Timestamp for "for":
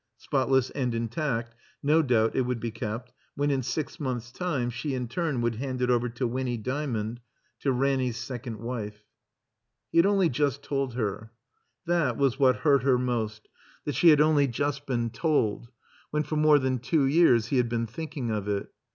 16.23-16.35